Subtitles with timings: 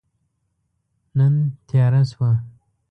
[1.17, 1.33] نن
[1.67, 2.31] تیاره شوه